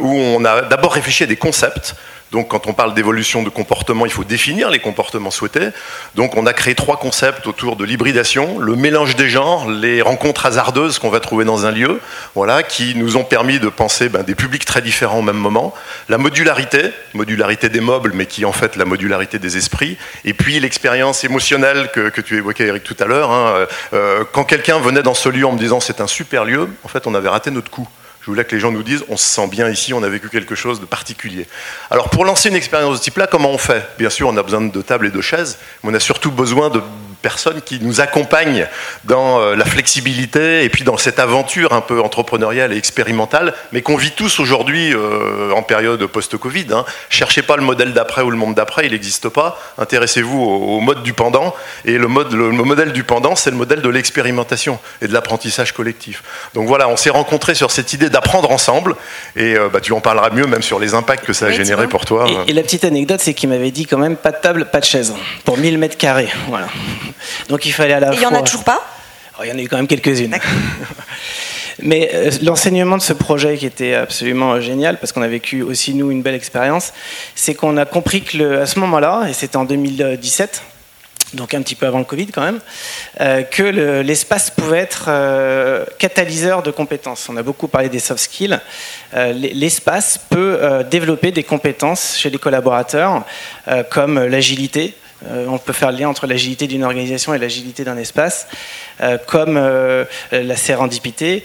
où 0.00 0.14
on 0.14 0.44
a 0.44 0.62
d'abord 0.62 0.94
réfléchi 0.94 1.24
à 1.24 1.26
des 1.26 1.36
concepts 1.36 1.94
donc 2.30 2.48
quand 2.48 2.66
on 2.66 2.74
parle 2.74 2.94
d'évolution 2.94 3.42
de 3.42 3.48
comportement, 3.48 4.04
il 4.04 4.12
faut 4.12 4.24
définir 4.24 4.70
les 4.70 4.78
comportements 4.78 5.30
souhaités. 5.30 5.68
Donc 6.14 6.36
on 6.36 6.46
a 6.46 6.52
créé 6.52 6.74
trois 6.74 6.98
concepts 6.98 7.46
autour 7.46 7.76
de 7.76 7.84
l'hybridation, 7.84 8.58
le 8.58 8.76
mélange 8.76 9.16
des 9.16 9.28
genres, 9.28 9.70
les 9.70 10.02
rencontres 10.02 10.46
hasardeuses 10.46 10.98
qu'on 10.98 11.08
va 11.08 11.20
trouver 11.20 11.44
dans 11.44 11.64
un 11.64 11.70
lieu, 11.70 12.00
voilà, 12.34 12.62
qui 12.62 12.94
nous 12.94 13.16
ont 13.16 13.24
permis 13.24 13.58
de 13.58 13.68
penser 13.68 14.08
ben, 14.08 14.22
des 14.22 14.34
publics 14.34 14.64
très 14.64 14.82
différents 14.82 15.20
au 15.20 15.22
même 15.22 15.36
moment, 15.36 15.74
la 16.08 16.18
modularité, 16.18 16.90
modularité 17.14 17.68
des 17.68 17.80
meubles, 17.80 18.12
mais 18.14 18.26
qui 18.26 18.42
est 18.42 18.46
en 18.46 18.52
fait 18.52 18.76
la 18.76 18.84
modularité 18.84 19.38
des 19.38 19.56
esprits, 19.56 19.96
et 20.24 20.34
puis 20.34 20.60
l'expérience 20.60 21.24
émotionnelle 21.24 21.90
que, 21.92 22.20
tu 22.20 22.36
évoquais 22.36 22.66
Eric 22.66 22.84
tout 22.84 22.96
à 22.98 23.06
l'heure. 23.06 23.30
Hein. 23.30 23.66
Euh, 23.94 24.24
quand 24.32 24.44
quelqu'un 24.44 24.78
venait 24.80 25.02
dans 25.02 25.14
ce 25.14 25.28
lieu 25.28 25.46
en 25.46 25.52
me 25.52 25.58
disant 25.58 25.80
c'est 25.80 26.00
un 26.00 26.06
super 26.06 26.44
lieu, 26.44 26.68
en 26.84 26.88
fait 26.88 27.06
on 27.06 27.14
avait 27.14 27.28
raté 27.28 27.50
notre 27.50 27.70
coup. 27.70 27.88
Je 28.28 28.30
voulais 28.30 28.44
que 28.44 28.54
les 28.54 28.60
gens 28.60 28.70
nous 28.70 28.82
disent 28.82 29.06
on 29.08 29.16
se 29.16 29.24
sent 29.24 29.48
bien 29.48 29.70
ici, 29.70 29.94
on 29.94 30.02
a 30.02 30.08
vécu 30.10 30.28
quelque 30.28 30.54
chose 30.54 30.80
de 30.80 30.84
particulier. 30.84 31.46
Alors 31.90 32.10
pour 32.10 32.26
lancer 32.26 32.50
une 32.50 32.56
expérience 32.56 32.92
de 32.92 32.96
ce 32.98 33.02
type-là, 33.04 33.26
comment 33.26 33.50
on 33.50 33.56
fait? 33.56 33.88
Bien 33.96 34.10
sûr, 34.10 34.28
on 34.28 34.36
a 34.36 34.42
besoin 34.42 34.60
de 34.60 34.82
tables 34.82 35.06
et 35.06 35.10
de 35.10 35.20
chaises, 35.22 35.56
mais 35.82 35.92
on 35.92 35.94
a 35.94 35.98
surtout 35.98 36.30
besoin 36.30 36.68
de 36.68 36.82
personnes 37.22 37.60
qui 37.62 37.78
nous 37.80 38.00
accompagnent 38.00 38.66
dans 39.04 39.40
euh, 39.40 39.56
la 39.56 39.64
flexibilité 39.64 40.64
et 40.64 40.68
puis 40.68 40.84
dans 40.84 40.96
cette 40.96 41.18
aventure 41.18 41.72
un 41.72 41.80
peu 41.80 42.00
entrepreneuriale 42.00 42.72
et 42.72 42.76
expérimentale, 42.76 43.54
mais 43.72 43.82
qu'on 43.82 43.96
vit 43.96 44.12
tous 44.12 44.40
aujourd'hui 44.40 44.94
euh, 44.94 45.52
en 45.52 45.62
période 45.62 46.04
post-Covid. 46.06 46.66
Hein. 46.72 46.84
Cherchez 47.10 47.42
pas 47.42 47.56
le 47.56 47.62
modèle 47.62 47.92
d'après 47.92 48.22
ou 48.22 48.30
le 48.30 48.36
monde 48.36 48.54
d'après, 48.54 48.86
il 48.86 48.92
n'existe 48.92 49.28
pas. 49.28 49.60
Intéressez-vous 49.78 50.38
au, 50.38 50.80
mode 50.80 51.02
du 51.02 51.12
pendant. 51.12 51.54
Et 51.84 51.98
le, 51.98 52.08
mode, 52.08 52.32
le, 52.32 52.50
modèle 52.50 52.92
du 52.92 53.04
pendant, 53.04 53.36
c'est 53.36 53.50
le 53.50 53.56
modèle 53.56 53.82
de 53.82 53.88
l'expérimentation 53.88 54.78
et 55.02 55.08
de 55.08 55.12
l'apprentissage 55.12 55.72
collectif. 55.72 56.22
Donc 56.54 56.68
voilà, 56.68 56.88
on 56.88 56.96
s'est 56.96 57.10
rencontrés 57.10 57.54
sur 57.54 57.70
cette 57.70 57.92
idée 57.92 58.10
d'apprendre 58.10 58.50
ensemble. 58.50 58.96
Et 59.36 59.54
euh, 59.54 59.68
bah, 59.68 59.80
tu 59.80 59.92
en 59.92 60.00
parleras 60.00 60.30
mieux 60.30 60.46
même 60.46 60.62
sur 60.62 60.78
les 60.78 60.94
impacts 60.94 61.24
que 61.24 61.32
ça 61.32 61.46
a 61.46 61.50
généré 61.50 61.88
pour 61.88 62.04
toi. 62.04 62.26
Et, 62.28 62.50
et 62.50 62.52
la 62.52 62.62
petite 62.62 62.84
anecdote, 62.84 63.20
c'est 63.20 63.34
qu'il 63.34 63.48
m'avait 63.48 63.70
dit 63.70 63.86
quand 63.86 63.98
même 63.98 64.16
pas 64.16 64.30
de 64.30 64.40
table, 64.40 64.66
pas 64.66 64.80
de 64.80 64.84
chaise 64.84 65.14
pour 65.44 65.58
1000 65.58 65.78
mètres 65.78 65.96
carrés. 65.96 66.28
Voilà. 66.48 66.68
Donc 67.48 67.66
il 67.66 67.72
fallait 67.72 67.94
à 67.94 68.00
la 68.00 68.12
Et 68.12 68.16
il 68.16 68.20
n'y 68.20 68.26
en 68.26 68.34
a 68.34 68.42
toujours 68.42 68.64
pas 68.64 68.82
oh, 69.38 69.42
Il 69.44 69.48
y 69.48 69.52
en 69.52 69.58
a 69.58 69.62
eu 69.62 69.68
quand 69.68 69.76
même 69.76 69.86
quelques-unes. 69.86 70.36
Mais 71.80 72.10
euh, 72.12 72.30
l'enseignement 72.42 72.96
de 72.96 73.02
ce 73.02 73.12
projet 73.12 73.56
qui 73.56 73.66
était 73.66 73.94
absolument 73.94 74.54
euh, 74.54 74.60
génial, 74.60 74.98
parce 74.98 75.12
qu'on 75.12 75.22
a 75.22 75.28
vécu 75.28 75.62
aussi 75.62 75.94
nous 75.94 76.10
une 76.10 76.22
belle 76.22 76.34
expérience, 76.34 76.92
c'est 77.34 77.54
qu'on 77.54 77.76
a 77.76 77.84
compris 77.84 78.22
que 78.22 78.60
à 78.60 78.66
ce 78.66 78.78
moment-là, 78.80 79.26
et 79.28 79.32
c'était 79.32 79.56
en 79.56 79.64
2017, 79.64 80.62
donc 81.34 81.54
un 81.54 81.62
petit 81.62 81.74
peu 81.74 81.86
avant 81.86 81.98
le 81.98 82.04
Covid 82.04 82.28
quand 82.28 82.42
même, 82.42 82.58
euh, 83.20 83.42
que 83.42 83.62
l'espace 84.02 84.50
pouvait 84.50 84.78
être 84.78 85.10
catalyseur 85.98 86.62
de 86.62 86.70
compétences. 86.70 87.28
On 87.28 87.36
a 87.36 87.42
beaucoup 87.42 87.68
parlé 87.68 87.88
des 87.88 88.00
soft 88.00 88.20
skills. 88.20 88.58
l'espace 89.12 90.18
peut 90.30 90.84
développer 90.90 91.30
des 91.30 91.44
compétences 91.44 92.16
chez 92.16 92.30
les 92.30 92.38
collaborateurs, 92.38 93.24
comme 93.90 94.24
l'agilité, 94.24 94.94
euh, 95.26 95.46
on 95.48 95.58
peut 95.58 95.72
faire 95.72 95.90
le 95.90 95.98
lien 95.98 96.08
entre 96.08 96.26
l'agilité 96.26 96.66
d'une 96.66 96.84
organisation 96.84 97.34
et 97.34 97.38
l'agilité 97.38 97.82
d'un 97.82 97.96
espace, 97.96 98.46
euh, 99.00 99.18
comme 99.26 99.56
euh, 99.56 100.04
la 100.30 100.56
sérendipité, 100.56 101.44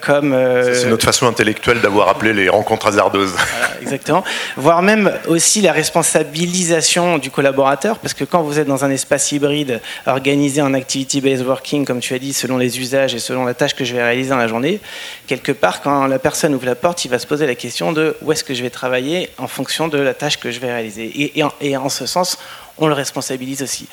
comme... 0.00 0.36
C'est 0.72 0.88
notre 0.88 1.04
façon 1.04 1.26
intellectuelle 1.26 1.80
d'avoir 1.80 2.08
appelé 2.08 2.32
les 2.32 2.48
rencontres 2.48 2.86
hasardeuses. 2.86 3.34
exactement. 3.82 4.22
Voire 4.56 4.82
même 4.82 5.12
aussi 5.26 5.60
la 5.60 5.72
responsabilisation 5.72 7.18
du 7.18 7.30
collaborateur, 7.30 7.98
parce 7.98 8.14
que 8.14 8.24
quand 8.24 8.42
vous 8.42 8.58
êtes 8.58 8.68
dans 8.68 8.84
un 8.84 8.90
espace 8.90 9.32
hybride, 9.32 9.80
organisé 10.06 10.62
en 10.62 10.74
activity-based 10.74 11.44
working, 11.44 11.84
comme 11.84 12.00
tu 12.00 12.14
as 12.14 12.18
dit, 12.18 12.32
selon 12.32 12.56
les 12.56 12.78
usages 12.78 13.14
et 13.14 13.18
selon 13.18 13.44
la 13.44 13.54
tâche 13.54 13.74
que 13.74 13.84
je 13.84 13.94
vais 13.94 14.02
réaliser 14.02 14.30
dans 14.30 14.36
la 14.36 14.48
journée, 14.48 14.80
quelque 15.26 15.52
part, 15.52 15.82
quand 15.82 16.06
la 16.06 16.18
personne 16.18 16.54
ouvre 16.54 16.66
la 16.66 16.74
porte, 16.74 17.04
il 17.04 17.08
va 17.08 17.18
se 17.18 17.26
poser 17.26 17.46
la 17.46 17.54
question 17.54 17.92
de 17.92 18.16
où 18.22 18.32
est-ce 18.32 18.44
que 18.44 18.54
je 18.54 18.62
vais 18.62 18.70
travailler 18.70 19.30
en 19.38 19.48
fonction 19.48 19.88
de 19.88 19.98
la 19.98 20.14
tâche 20.14 20.38
que 20.38 20.50
je 20.50 20.60
vais 20.60 20.72
réaliser. 20.72 21.32
et 21.60 21.76
en 21.76 21.88
ce 21.88 22.06
sens, 22.06 22.38
on 22.82 22.88
le 22.88 22.94
responsabilise 22.94 23.62
aussi. 23.62 23.88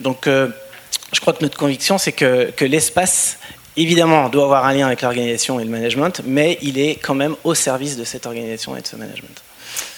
Donc, 0.00 0.26
euh, 0.26 0.48
je 1.12 1.20
crois 1.20 1.32
que 1.32 1.42
notre 1.42 1.56
conviction, 1.56 1.98
c'est 1.98 2.12
que, 2.12 2.52
l'espace, 2.64 3.38
évidemment, 3.76 4.28
doit 4.28 4.44
avoir 4.44 4.66
un 4.66 4.74
lien 4.74 4.86
avec 4.86 5.02
l'organisation 5.02 5.58
et 5.58 5.64
le 5.64 5.70
management, 5.70 6.20
mais 6.24 6.58
il 6.60 6.78
est 6.78 6.96
quand 6.96 7.14
même 7.14 7.34
au 7.44 7.54
service 7.54 7.96
de 7.96 8.04
cette 8.04 8.26
organisation 8.26 8.76
et 8.76 8.82
de 8.82 8.86
ce 8.86 8.96
management. 8.96 9.42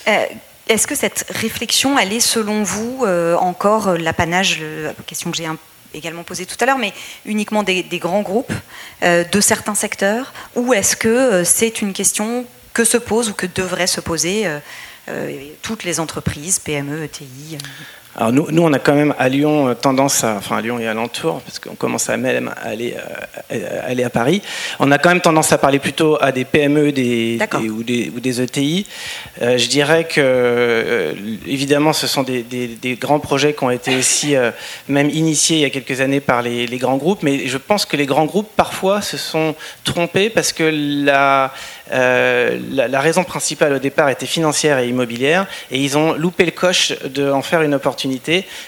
Euh, 0.08 0.24
est-ce 0.68 0.86
que 0.86 0.94
cette 0.94 1.26
réflexion, 1.30 1.98
elle 1.98 2.12
est 2.12 2.20
selon 2.20 2.62
vous 2.62 3.04
euh, 3.04 3.34
encore 3.36 3.98
l'apanage, 3.98 4.60
la 4.60 4.92
question 5.04 5.32
que 5.32 5.36
j'ai 5.36 5.48
également 5.92 6.22
posée 6.22 6.46
tout 6.46 6.56
à 6.60 6.66
l'heure, 6.66 6.78
mais 6.78 6.92
uniquement 7.24 7.64
des, 7.64 7.82
grands 7.94 8.22
groupes, 8.22 8.52
de 9.02 9.40
certains 9.40 9.74
secteurs, 9.74 10.32
ou 10.54 10.72
est-ce 10.72 10.94
que 10.94 11.42
c'est 11.42 11.82
une 11.82 11.92
question 11.92 12.46
que 12.72 12.84
se 12.84 12.96
pose 12.96 13.30
ou 13.30 13.34
que 13.34 13.46
devraient 13.46 13.88
se 13.88 14.00
poser 14.00 14.46
toutes 15.62 15.82
les 15.82 15.98
entreprises, 15.98 16.60
PME, 16.60 17.02
ETI 17.02 17.58
alors 18.16 18.32
nous, 18.32 18.50
nous, 18.50 18.62
on 18.62 18.72
a 18.72 18.80
quand 18.80 18.94
même 18.94 19.14
à 19.20 19.28
Lyon 19.28 19.68
euh, 19.68 19.74
tendance 19.74 20.24
à, 20.24 20.34
enfin 20.34 20.56
à 20.56 20.60
Lyon 20.60 20.80
et 20.80 20.88
alentour, 20.88 21.40
parce 21.42 21.60
qu'on 21.60 21.76
commence 21.76 22.10
à 22.10 22.16
même 22.16 22.52
aller, 22.60 22.96
euh, 23.52 23.80
aller 23.86 24.02
à 24.02 24.10
Paris, 24.10 24.42
on 24.80 24.90
a 24.90 24.98
quand 24.98 25.10
même 25.10 25.20
tendance 25.20 25.52
à 25.52 25.58
parler 25.58 25.78
plutôt 25.78 26.18
à 26.20 26.32
des 26.32 26.44
PME 26.44 26.90
des, 26.90 27.38
ou, 27.70 27.84
des, 27.84 28.10
ou 28.14 28.18
des 28.18 28.42
ETI. 28.42 28.84
Euh, 29.42 29.58
je 29.58 29.68
dirais 29.68 30.04
que, 30.04 31.14
évidemment, 31.46 31.92
ce 31.92 32.08
sont 32.08 32.24
des, 32.24 32.42
des, 32.42 32.96
grands 32.96 33.20
projets 33.20 33.54
qui 33.54 33.62
ont 33.62 33.70
été 33.70 33.96
aussi 33.96 34.34
même 34.88 35.08
initiés 35.08 35.58
il 35.58 35.62
y 35.62 35.64
a 35.64 35.70
quelques 35.70 36.00
années 36.00 36.20
par 36.20 36.42
les, 36.42 36.66
les, 36.66 36.78
grands 36.78 36.96
groupes, 36.96 37.22
mais 37.22 37.46
je 37.46 37.58
pense 37.58 37.86
que 37.86 37.96
les 37.96 38.06
grands 38.06 38.26
groupes, 38.26 38.50
parfois, 38.56 39.02
se 39.02 39.16
sont 39.16 39.54
trompés 39.84 40.30
parce 40.30 40.52
que 40.52 40.64
la, 41.04 41.52
la, 41.92 42.88
la 42.88 43.00
raison 43.00 43.22
principale 43.22 43.74
au 43.74 43.78
départ 43.78 44.08
était 44.08 44.26
financière 44.26 44.78
et 44.80 44.88
immobilière, 44.88 45.46
et 45.70 45.78
ils 45.78 45.96
ont 45.96 46.14
loupé 46.14 46.44
le 46.44 46.50
coche 46.50 46.92
de 47.04 47.30
en 47.30 47.42
faire 47.42 47.62
une 47.62 47.74
opportunité 47.74 47.99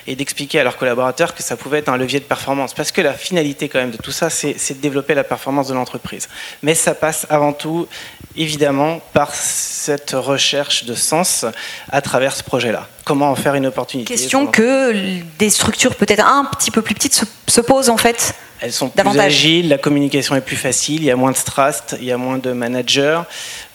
et 0.06 0.16
d'expliquer 0.16 0.60
à 0.60 0.64
leurs 0.64 0.76
collaborateurs 0.76 1.34
que 1.34 1.42
ça 1.42 1.56
pouvait 1.56 1.78
être 1.78 1.88
un 1.88 1.96
levier 1.96 2.20
de 2.20 2.24
performance. 2.24 2.74
Parce 2.74 2.92
que 2.92 3.00
la 3.00 3.14
finalité 3.14 3.68
quand 3.68 3.78
même 3.78 3.90
de 3.90 3.96
tout 3.96 4.12
ça, 4.12 4.30
c'est 4.30 4.74
de 4.74 4.80
développer 4.80 5.14
la 5.14 5.24
performance 5.24 5.68
de 5.68 5.74
l'entreprise. 5.74 6.28
Mais 6.62 6.74
ça 6.74 6.94
passe 6.94 7.26
avant 7.30 7.52
tout, 7.52 7.88
évidemment, 8.36 9.00
par 9.12 9.34
cette 9.34 10.12
recherche 10.12 10.84
de 10.84 10.94
sens 10.94 11.44
à 11.90 12.00
travers 12.00 12.34
ce 12.34 12.42
projet-là. 12.42 12.88
Comment 13.04 13.30
en 13.30 13.35
faire 13.35 13.54
une 13.54 13.66
opportunité 13.66 14.12
Question 14.12 14.47
que 14.47 14.92
des 15.38 15.50
structures 15.50 15.94
peut-être 15.97 16.25
un 16.25 16.44
petit 16.44 16.71
peu 16.71 16.82
plus 16.82 16.94
petites 16.94 17.25
se, 17.49 17.61
posent 17.61 17.90
en 17.90 17.97
fait. 17.97 18.35
Elles 18.61 18.73
sont 18.73 18.90
plus 18.90 19.18
agiles, 19.18 19.68
la 19.68 19.78
communication 19.78 20.37
est 20.37 20.40
plus 20.40 20.56
facile, 20.56 21.02
il 21.02 21.06
y 21.06 21.11
a 21.11 21.16
moins 21.16 21.32
de 21.32 21.37
trust, 21.37 21.97
il 21.99 22.06
y 22.06 22.12
a 22.12 22.16
moins 22.16 22.38
de 22.38 22.52
managers, 22.52 23.23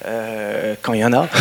euh, 0.06 0.74
quand 0.80 0.94
il 0.94 1.00
y 1.00 1.04
en 1.04 1.12
a. 1.12 1.28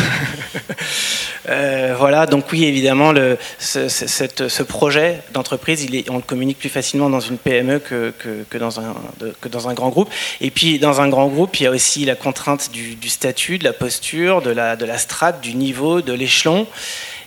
Euh, 1.49 1.95
voilà, 1.97 2.25
donc 2.25 2.51
oui, 2.51 2.65
évidemment, 2.65 3.13
le, 3.13 3.37
ce, 3.57 4.63
projet 4.63 5.21
d'entreprise, 5.31 5.87
on 6.09 6.17
le 6.17 6.21
communique 6.21 6.59
plus 6.59 6.69
facilement 6.69 7.09
dans 7.09 7.21
une 7.21 7.37
PME 7.37 7.79
que, 7.79 8.13
que, 8.49 8.57
dans 8.57 8.81
un, 8.81 8.93
que 9.39 9.47
dans 9.47 9.69
un 9.69 9.73
grand 9.73 9.87
groupe. 9.87 10.09
Et 10.41 10.51
puis, 10.51 10.77
dans 10.77 10.99
un 10.99 11.07
grand 11.07 11.27
groupe, 11.27 11.57
il 11.59 11.63
y 11.63 11.67
a 11.67 11.71
aussi 11.71 12.03
la 12.03 12.15
contrainte 12.15 12.69
du, 12.71 13.09
statut, 13.09 13.59
de 13.59 13.63
la 13.63 13.71
posture, 13.71 14.41
de 14.41 14.49
la, 14.49 14.75
de 14.75 14.85
la 14.85 14.97
strate, 14.97 15.39
du 15.39 15.55
niveau, 15.55 16.01
de 16.01 16.11
l'échelon. 16.11 16.67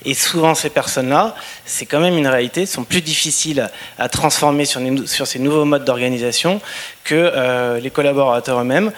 Et 0.04 0.14
souvent, 0.14 0.54
ces 0.54 0.70
personnes-là, 0.70 1.34
c'est 1.66 1.86
quand 1.86 2.00
même 2.00 2.16
une 2.16 2.26
réalité, 2.26 2.66
sont 2.66 2.84
plus 2.84 3.02
difficiles 3.02 3.68
à, 3.98 4.08
transformer 4.08 4.64
sur, 4.64 5.26
ces 5.26 5.38
nouveaux 5.38 5.64
modes 5.64 5.84
d'organisation 5.84 6.60
que 7.04 7.14
euh, 7.14 7.80
les 7.80 7.90
collaborateurs 7.90 8.60
eux-mêmes. 8.60 8.92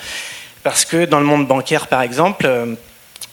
Parce 0.62 0.84
que 0.84 1.04
dans 1.04 1.18
le 1.18 1.26
monde 1.26 1.46
bancaire, 1.46 1.88
par 1.88 2.02
exemple, 2.02 2.46
euh, 2.46 2.74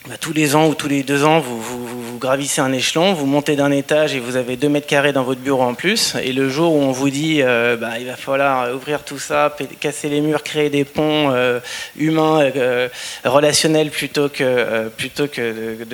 bah, 0.08 0.16
tous 0.18 0.32
les 0.32 0.56
ans 0.56 0.66
ou 0.66 0.74
tous 0.74 0.88
les 0.88 1.02
deux 1.02 1.24
ans, 1.24 1.40
vous, 1.40 1.60
vous, 1.60 2.18
gravissez 2.18 2.62
un 2.62 2.72
échelon, 2.72 3.12
vous 3.12 3.26
montez 3.26 3.54
d'un 3.54 3.70
étage 3.70 4.14
et 4.14 4.18
vous 4.18 4.36
avez 4.36 4.56
deux 4.56 4.70
mètres 4.70 4.86
carrés 4.86 5.12
dans 5.12 5.24
votre 5.24 5.42
bureau 5.42 5.62
en 5.62 5.74
plus. 5.74 6.14
Et 6.22 6.32
le 6.32 6.48
jour 6.48 6.72
où 6.74 6.78
on 6.78 6.90
vous 6.90 7.10
dit 7.10 7.42
euh, 7.42 7.76
bah, 7.76 7.98
il 7.98 8.06
va 8.06 8.16
falloir 8.16 8.74
ouvrir 8.74 9.04
tout 9.04 9.18
ça, 9.18 9.54
casser 9.78 10.08
les 10.08 10.22
murs, 10.22 10.42
créer 10.42 10.70
des 10.70 10.84
ponts 10.84 11.30
euh, 11.32 11.60
humains, 11.96 12.50
euh, 12.56 12.88
relationnels 13.24 13.90
plutôt 13.90 14.30
que, 14.30 14.88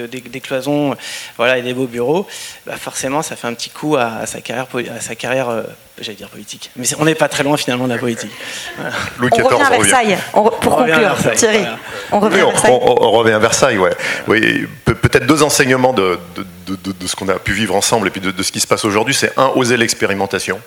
des 0.06 0.40
cloisons 0.40 0.94
voilà, 1.36 1.58
et 1.58 1.62
des 1.62 1.74
beaux 1.74 1.86
bureaux, 1.88 2.28
bah, 2.64 2.76
forcément 2.76 3.22
ça 3.22 3.34
fait 3.34 3.48
un 3.48 3.54
petit 3.54 3.70
coup 3.70 3.96
à 3.96 4.24
sa 4.26 4.40
carrière 4.40 5.64
j'allais 6.00 6.16
dire 6.16 6.28
politique. 6.28 6.70
Mais 6.76 6.86
on 6.98 7.04
n'est 7.04 7.14
pas 7.14 7.28
très 7.28 7.42
loin 7.42 7.56
finalement 7.56 7.86
de 7.86 7.92
la 7.94 7.98
politique. 7.98 8.30
on, 9.20 9.24
revient 9.24 9.62
à 9.62 9.70
Versailles, 9.70 10.18
pour 10.32 10.76
conclure, 10.76 11.16
Thierry. 11.34 11.64
On 12.12 12.20
revient, 12.20 12.40
à 12.40 12.46
Versailles. 12.46 12.78
On, 12.80 13.10
revient 13.12 13.32
à 13.32 13.38
Versailles, 13.38 13.78
ouais. 13.78 13.96
Oui, 14.28 14.66
peut-être 14.96 15.26
deux 15.26 15.42
enseignements 15.42 15.92
de, 15.92 16.18
de, 16.66 17.06
ce 17.06 17.16
qu'on 17.16 17.28
a 17.28 17.38
pu 17.38 17.52
vivre 17.52 17.74
ensemble 17.74 18.08
et 18.08 18.10
puis 18.10 18.20
de, 18.20 18.42
ce 18.42 18.52
qui 18.52 18.60
se 18.60 18.66
passe 18.66 18.84
aujourd'hui. 18.84 19.14
C'est 19.14 19.32
un, 19.38 19.48
oser 19.54 19.76
l'expérimentation. 19.76 20.60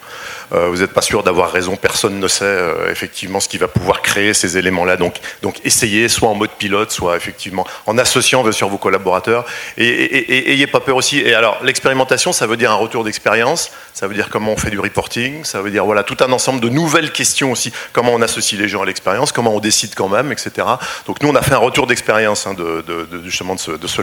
Euh, 0.53 0.67
vous 0.69 0.77
n'êtes 0.77 0.93
pas 0.93 1.01
sûr 1.01 1.23
d'avoir 1.23 1.51
raison, 1.51 1.75
personne 1.75 2.19
ne 2.19 2.27
sait 2.27 2.45
euh, 2.45 2.91
effectivement 2.91 3.39
ce 3.39 3.47
qui 3.47 3.57
va 3.57 3.67
pouvoir 3.67 4.01
créer 4.01 4.33
ces 4.33 4.57
éléments-là. 4.57 4.97
Donc, 4.97 5.15
donc 5.41 5.59
essayez, 5.63 6.09
soit 6.09 6.29
en 6.29 6.35
mode 6.35 6.49
pilote, 6.51 6.91
soit 6.91 7.15
effectivement 7.17 7.67
en 7.85 7.97
associant 7.97 8.49
sûr 8.51 8.69
vos 8.69 8.77
collaborateurs. 8.77 9.45
Et, 9.77 9.85
et, 9.85 10.51
ayez 10.51 10.67
pas 10.67 10.79
peur 10.79 10.95
aussi. 10.95 11.19
Et 11.19 11.33
alors, 11.33 11.59
l'expérimentation, 11.63 12.33
ça 12.33 12.47
veut 12.47 12.57
dire 12.57 12.71
un 12.71 12.75
retour 12.75 13.03
d'expérience, 13.03 13.71
ça 13.93 14.07
veut 14.07 14.15
dire 14.15 14.29
comment 14.29 14.53
on 14.53 14.57
fait 14.57 14.71
du 14.71 14.79
reporting, 14.79 15.43
ça 15.43 15.61
veut 15.61 15.71
dire 15.71 15.85
voilà 15.85 16.03
tout 16.03 16.17
un 16.21 16.31
ensemble 16.31 16.61
de 16.61 16.69
nouvelles 16.69 17.11
questions 17.11 17.51
aussi, 17.51 17.71
comment 17.93 18.13
on 18.13 18.21
associe 18.21 18.59
les 18.59 18.67
gens 18.67 18.81
à 18.81 18.85
l'expérience, 18.85 19.31
comment 19.31 19.53
on 19.53 19.59
décide 19.59 19.93
quand 19.95 20.09
même, 20.09 20.31
etc. 20.31 20.67
Donc 21.05 21.21
nous, 21.21 21.29
on 21.29 21.35
a 21.35 21.41
fait 21.41 21.53
un 21.53 21.57
retour 21.59 21.87
d'expérience 21.87 22.47
hein, 22.47 22.53
de, 22.53 22.83
justement 23.25 23.55
de 23.55 23.87
ce, 23.87 24.01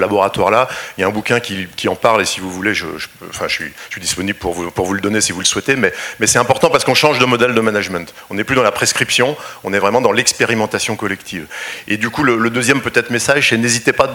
Il 0.96 1.00
y 1.00 1.04
a 1.04 1.06
un 1.06 1.11
bouquin 1.11 1.40
qui, 1.40 1.88
en 1.88 1.94
parle 1.94 2.23
et 2.23 2.25
si 2.25 2.40
vous 2.40 2.50
voulez, 2.50 2.75
je, 2.75 2.87
enfin, 3.28 3.46
je, 3.49 3.54
suis, 3.54 4.00
disponible 4.00 4.38
pour 4.38 4.52
vous, 4.52 4.94
le 4.94 5.00
donner 5.00 5.20
si 5.20 5.32
vous 5.32 5.40
le 5.40 5.46
souhaitez, 5.46 5.76
mais, 5.76 5.92
c'est 6.26 6.38
important 6.38 6.70
parce 6.70 6.85
qu'on 6.85 6.94
change 6.94 7.18
de 7.18 7.25
modèle 7.25 7.54
de 7.54 7.61
management. 7.61 8.12
On 8.30 8.35
n'est 8.35 8.44
plus 8.44 8.56
dans 8.56 8.62
la 8.62 8.73
prescription, 8.73 9.37
on 9.64 9.73
est 9.73 9.78
vraiment 9.78 10.00
dans 10.00 10.12
l'expérimentation 10.12 10.96
collective. 10.96 11.46
Et 11.88 11.96
du 11.96 12.11
coup, 12.11 12.23
le, 12.23 12.50
deuxième 12.50 12.80
peut-être 12.80 13.11
message, 13.11 13.50
c'est 13.50 13.56
n'hésitez 13.56 13.92
pas, 13.92 14.08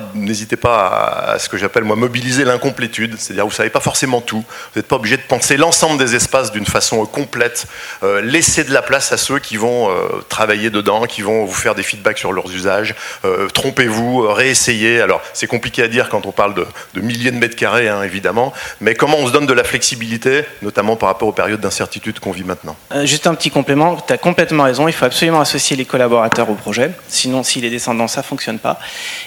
à, 1.33 1.39
ce 1.39 1.49
que 1.49 1.57
j'appelle 1.57 1.83
moi 1.83 1.95
mobiliser 1.95 2.43
l'incomplétude, 2.43 3.15
c'est-à-dire 3.17 3.45
vous 3.45 3.51
savez 3.51 3.69
pas 3.69 3.79
forcément 3.79 4.21
tout, 4.21 4.43
vous 4.73 4.79
n'êtes 4.79 4.87
pas 4.87 4.95
obligé 4.95 5.17
de 5.17 5.21
penser 5.21 5.57
l'ensemble 5.57 5.97
des 5.97 6.15
espaces 6.15 6.51
d'une 6.51 6.65
façon 6.65 7.05
complète. 7.05 7.67
Euh, 8.03 8.21
laissez 8.21 8.63
de 8.63 8.73
la 8.73 8.81
place 8.81 9.11
à 9.11 9.17
ceux 9.17 9.39
qui 9.39 9.57
vont 9.57 9.89
euh, 9.89 10.21
travailler 10.29 10.69
dedans, 10.69 11.05
qui 11.05 11.21
vont 11.21 11.45
vous 11.45 11.53
faire 11.53 11.75
des 11.75 11.83
feedbacks 11.83 12.17
sur 12.17 12.33
leurs 12.33 12.51
usages. 12.51 12.95
Euh, 13.25 13.47
trompez-vous, 13.47 14.21
réessayez. 14.33 15.01
Alors 15.01 15.21
c'est 15.33 15.47
compliqué 15.47 15.83
à 15.83 15.87
dire 15.91 16.09
quand 16.09 16.25
on 16.25 16.31
parle 16.31 16.55
de, 16.55 16.65
milliers 17.01 17.31
de 17.31 17.37
mètres 17.37 17.55
carrés, 17.55 17.87
hein, 17.87 18.01
évidemment, 18.03 18.53
mais 18.79 18.95
comment 18.95 19.17
on 19.17 19.27
se 19.27 19.31
donne 19.31 19.45
de 19.45 19.53
la 19.53 19.63
flexibilité, 19.63 20.43
notamment 20.61 20.95
par 20.95 21.09
rapport 21.09 21.27
aux 21.27 21.33
périodes 21.33 21.59
d'incertitude 21.59 22.19
qu'on 22.19 22.31
vit 22.31 22.43
maintenant? 22.43 22.75
Euh, 22.93 23.05
juste 23.05 23.27
un 23.27 23.35
petit 23.35 23.51
complément, 23.51 23.97
tu 23.97 24.13
as 24.13 24.17
complètement 24.17 24.63
raison, 24.63 24.87
il 24.87 24.93
faut 24.93 25.05
absolument 25.05 25.41
associer 25.41 25.75
les 25.75 25.85
collaborateurs 25.85 26.49
au 26.49 26.55
projet, 26.55 26.91
sinon 27.07 27.43
si 27.43 27.61
les 27.61 27.69
descendants 27.69 28.07
ça 28.07 28.23
fonctionne 28.23 28.59
pas. 28.59 28.79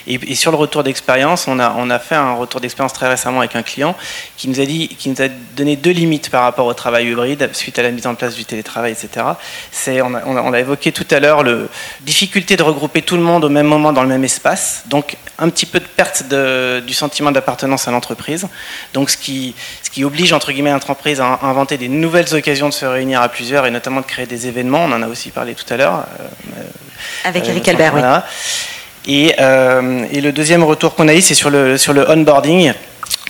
Et, 0.07 0.35
sur 0.35 0.51
le 0.51 0.57
retour 0.57 0.83
d'expérience, 0.83 1.47
on 1.47 1.61
a, 1.61 1.75
on 1.79 1.91
a 1.91 1.99
fait 1.99 2.17
un 2.17 2.35
retour 2.35 2.61
d'expérience 2.61 2.93
très 2.93 3.09
récemment 3.09 3.39
avec 3.39 3.55
un 3.55 3.63
client 3.63 3.95
qui 4.37 4.49
nous 4.49 4.61
a 4.61 4.65
dit, 4.65 4.89
qui 4.89 5.09
nous 5.09 5.23
a 5.23 5.29
donné 5.57 5.77
deux 5.77 5.93
limites 5.93 6.31
par 6.31 6.43
rapport 6.43 6.67
au 6.67 6.75
travail 6.75 7.09
hybride 7.11 7.51
suite 7.53 7.79
à 7.79 7.83
la 7.83 7.91
mise 7.91 8.07
en 8.07 8.15
place 8.15 8.35
du 8.35 8.45
télétravail, 8.45 8.93
etc. 8.93 9.27
C'est, 9.71 10.03
on 10.03 10.15
a, 10.15 10.25
on 10.25 10.53
a 10.53 10.59
évoqué 10.59 10.93
tout 10.93 11.07
à 11.11 11.21
l'heure 11.21 11.43
la 11.43 11.67
difficulté 12.03 12.57
de 12.57 12.63
regrouper 12.63 13.03
tout 13.03 13.17
le 13.17 13.23
monde 13.23 13.45
au 13.45 13.49
même 13.49 13.67
moment 13.67 13.93
dans 13.93 14.03
le 14.03 14.09
même 14.09 14.25
espace, 14.25 14.85
donc 14.87 15.17
un 15.39 15.49
petit 15.49 15.67
peu 15.67 15.81
de 15.81 15.85
perte 15.85 16.29
de, 16.29 16.37
du 16.81 16.95
sentiment 16.95 17.33
d'appartenance 17.33 17.89
à 17.89 17.91
l'entreprise, 17.91 18.49
donc 18.93 19.11
ce 19.11 19.17
qui, 19.17 19.55
ce 19.83 19.91
qui 19.91 20.05
oblige 20.05 20.33
entre 20.33 20.53
guillemets 20.53 20.71
l'entreprise 20.71 21.21
à 21.21 21.41
inventer 21.43 21.77
des 21.77 21.89
nouvelles 21.89 22.35
occasions 22.35 22.69
de 22.69 22.75
se 22.75 22.85
réunir 22.85 23.21
à 23.21 23.29
plusieurs 23.29 23.67
et 23.67 23.71
notamment 23.71 24.01
de 24.01 24.07
créer 24.07 24.27
des 24.27 24.47
événements. 24.47 24.85
On 24.85 24.93
en 24.93 25.03
a 25.03 25.09
aussi 25.09 25.31
parlé 25.31 25.55
tout 25.55 25.73
à 25.73 25.77
l'heure. 25.77 26.05
Euh, 26.59 26.63
Avec 27.25 27.49
Eric 27.49 27.67
Albert, 27.69 27.95
oui. 27.95 28.03
Et, 29.07 29.35
euh, 29.39 30.07
et, 30.11 30.21
le 30.21 30.33
deuxième 30.33 30.65
retour 30.65 30.95
qu'on 30.95 31.09
a 31.09 31.15
eu, 31.15 31.21
c'est 31.21 31.35
sur 31.35 31.51
le, 31.51 31.77
sur 31.77 31.93
le 31.93 32.09
onboarding 32.09 32.73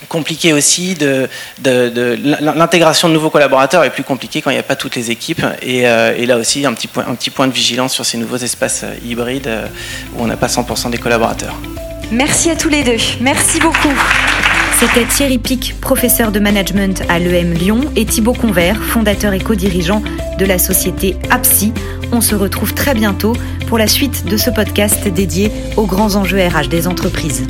compliqué 0.07 0.53
aussi 0.53 0.93
de, 0.93 1.27
de, 1.59 2.17
l'intégration 2.39 3.07
de 3.09 3.13
nouveaux 3.13 3.29
collaborateurs 3.29 3.83
est 3.83 3.89
plus 3.89 4.03
compliquée 4.03 4.41
quand 4.41 4.51
il 4.51 4.53
n'y 4.53 4.59
a 4.59 4.63
pas 4.63 4.75
toutes 4.75 4.95
les 4.95 5.09
équipes 5.09 5.43
et, 5.61 5.87
euh, 5.87 6.15
et, 6.15 6.25
là 6.25 6.37
aussi 6.37 6.65
un 6.65 6.73
petit, 6.73 6.87
point, 6.87 7.05
un 7.07 7.15
petit 7.15 7.29
point 7.29 7.47
de 7.47 7.53
vigilance 7.53 7.93
sur 7.93 8.05
ces 8.05 8.17
nouveaux 8.17 8.37
espaces 8.37 8.85
hybrides 9.03 9.49
où 10.15 10.23
on 10.23 10.27
n'a 10.27 10.37
pas 10.37 10.47
100% 10.47 10.91
des 10.91 10.97
collaborateurs. 10.97 11.55
Merci 12.11 12.51
à 12.51 12.55
tous 12.55 12.69
les 12.69 12.83
deux, 12.83 12.97
merci 13.19 13.59
beaucoup. 13.59 13.93
C'était 14.79 15.05
Thierry 15.05 15.39
Pic, 15.39 15.75
professeur 15.81 16.31
de 16.31 16.39
management 16.39 17.03
à 17.09 17.17
l'EM 17.17 17.53
Lyon, 17.53 17.81
et 17.95 18.05
Thibaut 18.05 18.33
Convert, 18.33 18.81
fondateur 18.83 19.33
et 19.33 19.39
co-dirigeant 19.39 20.03
de 20.37 20.45
la 20.45 20.59
société 20.59 21.15
APSI. 21.31 21.73
On 22.11 22.21
se 22.21 22.35
retrouve 22.35 22.73
très 22.73 22.93
bientôt 22.93 23.33
pour 23.67 23.77
la 23.77 23.87
suite 23.87 24.25
de 24.25 24.37
ce 24.37 24.49
podcast 24.51 25.07
dédié 25.07 25.51
aux 25.77 25.87
grands 25.87 26.15
enjeux 26.15 26.45
RH 26.45 26.67
des 26.69 26.87
entreprises. 26.87 27.47